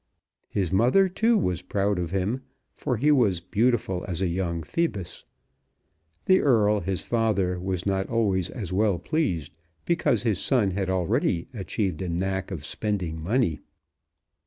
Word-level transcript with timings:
His 0.49 0.71
mother, 0.71 1.07
too, 1.07 1.37
was 1.37 1.61
proud 1.61 1.99
of 1.99 2.09
him, 2.09 2.41
for 2.73 2.97
he 2.97 3.11
was 3.11 3.39
beautiful 3.39 4.03
as 4.07 4.19
a 4.19 4.25
young 4.27 4.63
Phoebus. 4.63 5.25
The 6.25 6.39
Earl, 6.41 6.79
his 6.79 7.01
father, 7.01 7.59
was 7.59 7.85
not 7.85 8.09
always 8.09 8.49
as 8.49 8.73
well 8.73 8.97
pleased, 8.97 9.53
because 9.85 10.23
his 10.23 10.39
son 10.39 10.71
had 10.71 10.89
already 10.89 11.49
achieved 11.53 12.01
a 12.01 12.09
knack 12.09 12.49
of 12.49 12.65
spending 12.65 13.21
money. 13.21 13.59